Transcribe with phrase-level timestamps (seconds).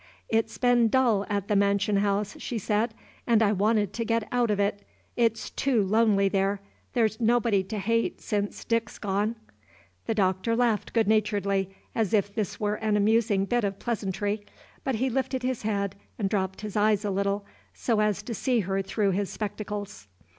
[0.29, 2.95] "It's been dull at the mansion house," she said,
[3.27, 4.81] "and I wanted to get out of it.
[5.15, 6.59] It's too lonely there,
[6.93, 9.35] there's nobody to hate since Dick's gone."
[10.07, 14.41] The Doctor laughed good naturedly, as if this were an amusing bit of pleasantry,
[14.83, 18.61] but he lifted his head and dropped his eyes a little, so as to see
[18.61, 20.07] her through his spectacles.